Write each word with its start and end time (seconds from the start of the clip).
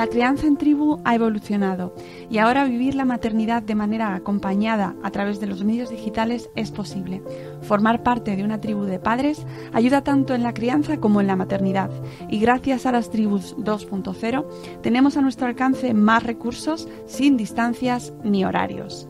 La 0.00 0.06
crianza 0.06 0.46
en 0.46 0.56
tribu 0.56 0.98
ha 1.04 1.14
evolucionado 1.14 1.94
y 2.30 2.38
ahora 2.38 2.64
vivir 2.64 2.94
la 2.94 3.04
maternidad 3.04 3.62
de 3.62 3.74
manera 3.74 4.14
acompañada 4.14 4.94
a 5.02 5.10
través 5.10 5.40
de 5.40 5.46
los 5.46 5.62
medios 5.62 5.90
digitales 5.90 6.48
es 6.56 6.70
posible. 6.70 7.22
Formar 7.60 8.02
parte 8.02 8.34
de 8.34 8.42
una 8.42 8.62
tribu 8.62 8.84
de 8.84 8.98
padres 8.98 9.44
ayuda 9.74 10.02
tanto 10.02 10.34
en 10.34 10.42
la 10.42 10.54
crianza 10.54 10.96
como 10.96 11.20
en 11.20 11.26
la 11.26 11.36
maternidad 11.36 11.90
y 12.30 12.38
gracias 12.38 12.86
a 12.86 12.92
las 12.92 13.10
tribus 13.10 13.54
2.0 13.58 14.46
tenemos 14.80 15.18
a 15.18 15.20
nuestro 15.20 15.48
alcance 15.48 15.92
más 15.92 16.22
recursos 16.22 16.88
sin 17.04 17.36
distancias 17.36 18.14
ni 18.24 18.42
horarios. 18.42 19.06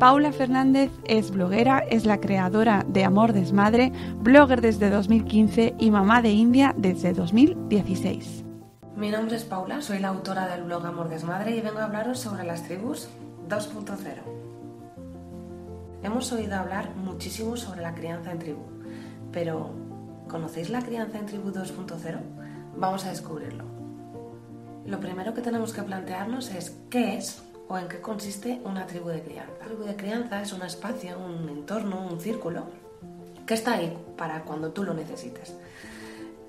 Paula 0.00 0.32
Fernández 0.32 0.90
es 1.06 1.30
bloguera, 1.30 1.78
es 1.78 2.06
la 2.06 2.18
creadora 2.18 2.84
de 2.88 3.04
Amor 3.04 3.34
Desmadre, 3.34 3.92
blogger 4.20 4.62
desde 4.62 4.90
2015 4.90 5.76
y 5.78 5.92
mamá 5.92 6.22
de 6.22 6.32
India 6.32 6.74
desde 6.76 7.12
2016. 7.12 8.47
Mi 8.98 9.10
nombre 9.10 9.36
es 9.36 9.44
Paula, 9.44 9.80
soy 9.80 10.00
la 10.00 10.08
autora 10.08 10.48
del 10.48 10.64
blog 10.64 10.84
Amor 10.84 11.08
Desmadre 11.08 11.54
y 11.54 11.60
vengo 11.60 11.78
a 11.78 11.84
hablaros 11.84 12.18
sobre 12.18 12.42
las 12.42 12.64
tribus 12.64 13.08
2.0. 13.48 13.94
Hemos 16.02 16.32
oído 16.32 16.56
hablar 16.56 16.96
muchísimo 16.96 17.56
sobre 17.56 17.82
la 17.82 17.94
crianza 17.94 18.32
en 18.32 18.40
tribu, 18.40 18.64
pero 19.30 19.70
¿conocéis 20.28 20.68
la 20.70 20.82
crianza 20.82 21.20
en 21.20 21.26
tribu 21.26 21.52
2.0? 21.52 22.18
Vamos 22.76 23.04
a 23.04 23.10
descubrirlo. 23.10 23.62
Lo 24.84 24.98
primero 24.98 25.32
que 25.32 25.42
tenemos 25.42 25.72
que 25.72 25.84
plantearnos 25.84 26.50
es 26.50 26.76
qué 26.90 27.18
es 27.18 27.40
o 27.68 27.78
en 27.78 27.86
qué 27.86 28.00
consiste 28.00 28.60
una 28.64 28.88
tribu 28.88 29.10
de 29.10 29.22
crianza. 29.22 29.52
Una 29.60 29.66
tribu 29.66 29.84
de 29.84 29.94
crianza 29.94 30.42
es 30.42 30.52
un 30.52 30.62
espacio, 30.62 31.20
un 31.20 31.48
entorno, 31.48 32.04
un 32.04 32.18
círculo 32.20 32.64
que 33.46 33.54
está 33.54 33.74
ahí 33.74 33.96
para 34.16 34.42
cuando 34.42 34.72
tú 34.72 34.82
lo 34.82 34.92
necesites 34.92 35.54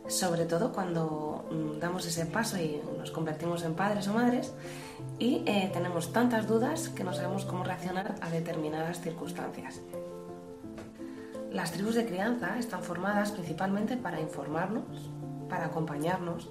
sobre 0.10 0.46
todo 0.46 0.74
cuando 0.74 1.46
mm, 1.52 1.80
damos 1.80 2.06
ese 2.06 2.26
paso 2.26 2.58
y 2.58 2.82
nos 2.98 3.12
convertimos 3.12 3.64
en 3.64 3.76
padres 3.76 4.08
o 4.08 4.14
madres 4.14 4.54
y 5.20 5.44
eh, 5.46 5.70
tenemos 5.72 6.12
tantas 6.12 6.48
dudas 6.48 6.90
que 6.90 7.04
no 7.04 7.14
sabemos 7.14 7.46
cómo 7.46 7.64
reaccionar 7.64 8.16
a 8.20 8.30
determinadas 8.30 9.00
circunstancias. 9.02 9.82
Las 11.52 11.72
tribus 11.72 11.96
de 11.96 12.06
crianza 12.06 12.58
están 12.60 12.84
formadas 12.84 13.32
principalmente 13.32 13.98
para 13.98 14.20
informarnos, 14.20 15.12
para 15.48 15.68
acompañarnos, 15.68 16.50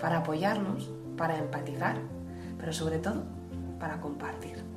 para 0.00 0.18
apoyarnos, 0.18 0.90
para 1.16 1.38
empatizar, 1.38 1.96
pero 2.58 2.72
sobre 2.72 2.98
todo 2.98 3.24
para 3.78 4.00
compartir. 4.00 4.67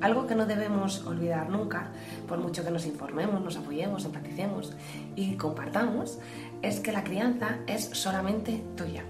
Algo 0.00 0.26
que 0.26 0.34
no 0.34 0.46
debemos 0.46 1.04
olvidar 1.06 1.50
nunca, 1.50 1.88
por 2.26 2.38
mucho 2.38 2.64
que 2.64 2.70
nos 2.70 2.86
informemos, 2.86 3.42
nos 3.42 3.56
apoyemos, 3.56 4.04
empaticemos 4.04 4.72
y 5.14 5.36
compartamos, 5.36 6.18
es 6.62 6.80
que 6.80 6.92
la 6.92 7.04
crianza 7.04 7.58
es 7.66 7.90
solamente 7.92 8.64
tuya. 8.76 9.04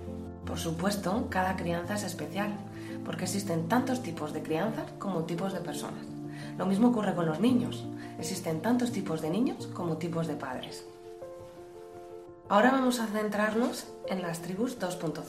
Por 0.45 0.59
supuesto, 0.59 1.29
cada 1.31 1.55
crianza 1.55 1.95
es 1.95 2.03
especial, 2.03 2.53
porque 3.05 3.25
existen 3.25 3.69
tantos 3.69 4.03
tipos 4.03 4.33
de 4.33 4.43
crianza 4.43 4.85
como 4.99 5.25
tipos 5.25 5.53
de 5.53 5.61
personas. 5.61 6.05
Lo 6.59 6.67
mismo 6.67 6.89
ocurre 6.89 7.15
con 7.15 7.27
los 7.27 7.39
niños. 7.39 7.87
Existen 8.19 8.61
tantos 8.61 8.91
tipos 8.91 9.23
de 9.23 9.31
niños 9.31 9.69
como 9.69 9.97
tipos 9.97 10.27
de 10.27 10.35
padres. 10.35 10.85
Ahora 12.51 12.73
vamos 12.73 12.99
a 12.99 13.07
centrarnos 13.07 13.87
en 14.09 14.23
las 14.23 14.43
tribus 14.43 14.77
2.0. 14.81 15.23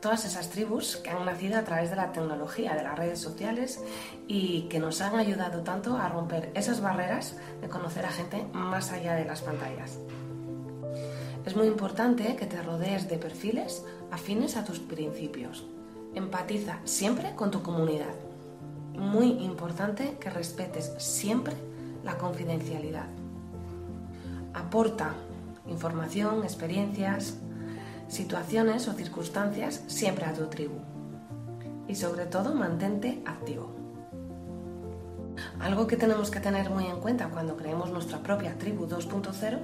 Todas 0.00 0.24
esas 0.24 0.50
tribus 0.50 0.96
que 0.96 1.10
han 1.10 1.24
nacido 1.24 1.56
a 1.56 1.62
través 1.62 1.90
de 1.90 1.94
la 1.94 2.10
tecnología, 2.10 2.74
de 2.74 2.82
las 2.82 2.98
redes 2.98 3.20
sociales 3.20 3.80
y 4.26 4.62
que 4.62 4.80
nos 4.80 5.00
han 5.00 5.14
ayudado 5.14 5.60
tanto 5.62 5.96
a 5.96 6.08
romper 6.08 6.50
esas 6.56 6.80
barreras 6.80 7.36
de 7.60 7.68
conocer 7.68 8.04
a 8.04 8.10
gente 8.10 8.44
más 8.52 8.90
allá 8.90 9.14
de 9.14 9.24
las 9.24 9.42
pantallas. 9.42 10.00
Es 11.46 11.54
muy 11.54 11.68
importante 11.68 12.34
que 12.34 12.46
te 12.46 12.60
rodees 12.60 13.08
de 13.08 13.18
perfiles 13.18 13.84
afines 14.10 14.56
a 14.56 14.64
tus 14.64 14.80
principios. 14.80 15.64
Empatiza 16.16 16.80
siempre 16.82 17.36
con 17.36 17.52
tu 17.52 17.62
comunidad. 17.62 18.16
Muy 18.94 19.28
importante 19.44 20.16
que 20.18 20.28
respetes 20.28 20.92
siempre 20.98 21.54
la 22.02 22.18
confidencialidad. 22.18 23.06
Aporta 24.54 25.14
información, 25.68 26.42
experiencias, 26.42 27.36
situaciones 28.08 28.88
o 28.88 28.94
circunstancias 28.94 29.82
siempre 29.86 30.24
a 30.24 30.32
tu 30.32 30.46
tribu. 30.46 30.78
Y 31.86 31.94
sobre 31.94 32.26
todo 32.26 32.54
mantente 32.54 33.22
activo. 33.24 33.78
Algo 35.60 35.86
que 35.86 35.96
tenemos 35.96 36.30
que 36.30 36.40
tener 36.40 36.70
muy 36.70 36.86
en 36.86 37.00
cuenta 37.00 37.28
cuando 37.28 37.56
creemos 37.56 37.90
nuestra 37.90 38.18
propia 38.18 38.58
tribu 38.58 38.86
2.0 38.86 39.58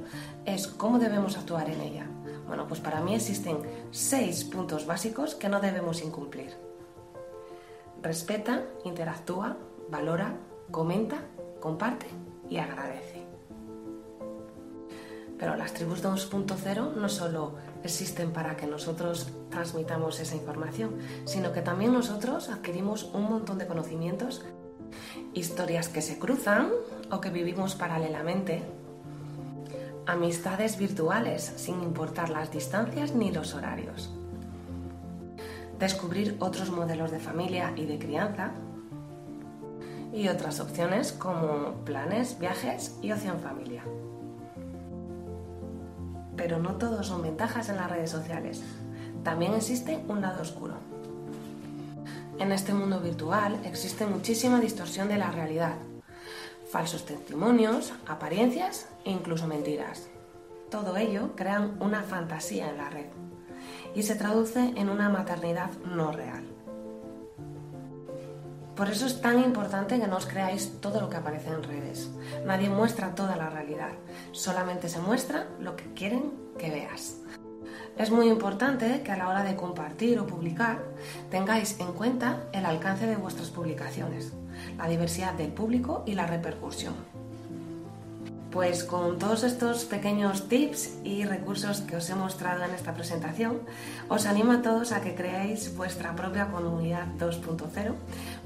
es 0.44 0.66
cómo 0.66 0.98
debemos 0.98 1.36
actuar 1.36 1.68
en 1.68 1.80
ella. 1.80 2.06
Bueno, 2.46 2.66
pues 2.68 2.80
para 2.80 3.00
mí 3.00 3.14
existen 3.14 3.58
seis 3.90 4.44
puntos 4.44 4.86
básicos 4.86 5.34
que 5.34 5.48
no 5.48 5.60
debemos 5.60 6.02
incumplir. 6.02 6.54
Respeta, 8.02 8.62
interactúa, 8.84 9.56
valora, 9.90 10.36
comenta, 10.70 11.18
comparte 11.60 12.06
y 12.50 12.58
agradece. 12.58 13.13
Pero 15.38 15.56
las 15.56 15.74
tribus 15.74 16.02
2.0 16.02 16.94
no 16.94 17.08
solo 17.08 17.54
existen 17.82 18.32
para 18.32 18.56
que 18.56 18.66
nosotros 18.66 19.32
transmitamos 19.50 20.20
esa 20.20 20.36
información, 20.36 20.96
sino 21.24 21.52
que 21.52 21.60
también 21.60 21.92
nosotros 21.92 22.48
adquirimos 22.48 23.04
un 23.14 23.24
montón 23.24 23.58
de 23.58 23.66
conocimientos, 23.66 24.44
historias 25.32 25.88
que 25.88 26.02
se 26.02 26.18
cruzan 26.18 26.70
o 27.10 27.20
que 27.20 27.30
vivimos 27.30 27.74
paralelamente, 27.74 28.62
amistades 30.06 30.78
virtuales 30.78 31.42
sin 31.56 31.82
importar 31.82 32.30
las 32.30 32.52
distancias 32.52 33.14
ni 33.14 33.32
los 33.32 33.54
horarios, 33.54 34.10
descubrir 35.80 36.36
otros 36.38 36.70
modelos 36.70 37.10
de 37.10 37.18
familia 37.18 37.72
y 37.74 37.86
de 37.86 37.98
crianza, 37.98 38.52
y 40.12 40.28
otras 40.28 40.60
opciones 40.60 41.10
como 41.10 41.72
planes, 41.84 42.38
viajes 42.38 42.96
y 43.02 43.10
ocio 43.10 43.32
en 43.32 43.40
familia 43.40 43.82
pero 46.36 46.58
no 46.58 46.76
todos 46.76 47.06
son 47.06 47.22
ventajas 47.22 47.68
en 47.68 47.76
las 47.76 47.90
redes 47.90 48.10
sociales. 48.10 48.62
También 49.22 49.54
existe 49.54 50.04
un 50.08 50.20
lado 50.20 50.42
oscuro. 50.42 50.74
En 52.38 52.52
este 52.52 52.74
mundo 52.74 53.00
virtual 53.00 53.60
existe 53.64 54.06
muchísima 54.06 54.60
distorsión 54.60 55.08
de 55.08 55.16
la 55.16 55.30
realidad, 55.30 55.76
falsos 56.70 57.06
testimonios, 57.06 57.92
apariencias 58.06 58.88
e 59.04 59.10
incluso 59.10 59.46
mentiras. 59.46 60.08
todo 60.70 60.96
ello 60.96 61.36
crean 61.36 61.76
una 61.80 62.02
fantasía 62.02 62.68
en 62.68 62.78
la 62.78 62.90
red 62.90 63.06
y 63.94 64.02
se 64.02 64.16
traduce 64.16 64.72
en 64.74 64.88
una 64.88 65.08
maternidad 65.08 65.70
no 65.84 66.10
real. 66.10 66.53
Por 68.76 68.88
eso 68.88 69.06
es 69.06 69.20
tan 69.20 69.38
importante 69.38 70.00
que 70.00 70.08
no 70.08 70.16
os 70.16 70.26
creáis 70.26 70.80
todo 70.80 71.00
lo 71.00 71.08
que 71.08 71.16
aparece 71.16 71.50
en 71.50 71.62
redes. 71.62 72.10
Nadie 72.44 72.68
muestra 72.68 73.14
toda 73.14 73.36
la 73.36 73.48
realidad, 73.48 73.92
solamente 74.32 74.88
se 74.88 74.98
muestra 74.98 75.46
lo 75.60 75.76
que 75.76 75.92
quieren 75.94 76.32
que 76.58 76.70
veas. 76.70 77.18
Es 77.96 78.10
muy 78.10 78.28
importante 78.28 79.02
que 79.02 79.12
a 79.12 79.16
la 79.16 79.28
hora 79.28 79.44
de 79.44 79.54
compartir 79.54 80.18
o 80.18 80.26
publicar 80.26 80.82
tengáis 81.30 81.78
en 81.78 81.92
cuenta 81.92 82.48
el 82.52 82.66
alcance 82.66 83.06
de 83.06 83.14
vuestras 83.14 83.50
publicaciones, 83.50 84.32
la 84.76 84.88
diversidad 84.88 85.34
del 85.34 85.52
público 85.52 86.02
y 86.04 86.14
la 86.14 86.26
repercusión. 86.26 86.94
Pues 88.54 88.84
con 88.84 89.18
todos 89.18 89.42
estos 89.42 89.84
pequeños 89.84 90.48
tips 90.48 90.98
y 91.02 91.24
recursos 91.24 91.80
que 91.80 91.96
os 91.96 92.08
he 92.08 92.14
mostrado 92.14 92.62
en 92.62 92.70
esta 92.70 92.94
presentación, 92.94 93.58
os 94.08 94.26
animo 94.26 94.52
a 94.52 94.62
todos 94.62 94.92
a 94.92 95.00
que 95.00 95.16
creéis 95.16 95.76
vuestra 95.76 96.14
propia 96.14 96.46
comunidad 96.46 97.08
2.0, 97.18 97.94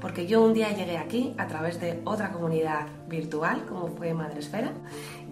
porque 0.01 0.27
yo 0.27 0.43
un 0.43 0.55
día 0.55 0.71
llegué 0.71 0.97
aquí 0.97 1.35
a 1.37 1.47
través 1.47 1.79
de 1.79 2.01
otra 2.07 2.33
comunidad 2.33 2.87
virtual, 3.07 3.67
como 3.67 3.89
fue 3.89 4.15
Madresfera, 4.15 4.73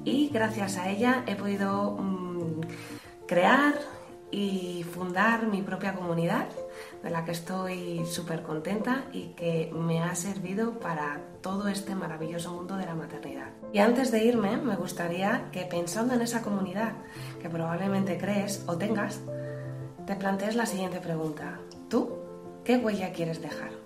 y 0.04 0.28
gracias 0.28 0.76
a 0.76 0.90
ella 0.90 1.24
he 1.26 1.36
podido 1.36 1.92
mmm, 1.92 2.60
crear 3.26 3.76
y 4.30 4.84
fundar 4.84 5.46
mi 5.46 5.62
propia 5.62 5.94
comunidad, 5.94 6.46
de 7.02 7.10
la 7.10 7.24
que 7.24 7.32
estoy 7.32 8.04
súper 8.06 8.42
contenta 8.42 9.04
y 9.12 9.28
que 9.28 9.70
me 9.72 10.02
ha 10.02 10.14
servido 10.14 10.80
para 10.80 11.20
todo 11.40 11.68
este 11.68 11.94
maravilloso 11.94 12.52
mundo 12.52 12.76
de 12.76 12.86
la 12.86 12.94
maternidad. 12.94 13.50
Y 13.72 13.78
antes 13.78 14.10
de 14.10 14.24
irme, 14.24 14.56
me 14.56 14.76
gustaría 14.76 15.50
que 15.52 15.62
pensando 15.62 16.14
en 16.14 16.22
esa 16.22 16.42
comunidad 16.42 16.92
que 17.40 17.48
probablemente 17.48 18.18
crees 18.18 18.64
o 18.66 18.76
tengas, 18.76 19.20
te 20.06 20.16
plantees 20.16 20.56
la 20.56 20.66
siguiente 20.66 21.00
pregunta. 21.00 21.60
¿Tú 21.88 22.18
qué 22.64 22.76
huella 22.76 23.12
quieres 23.12 23.40
dejar? 23.40 23.85